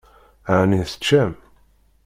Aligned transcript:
Ɛni 0.59 0.81
teččam? 0.91 1.31